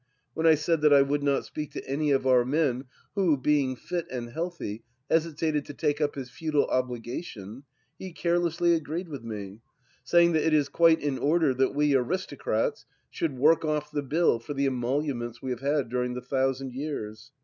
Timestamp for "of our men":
2.15-2.85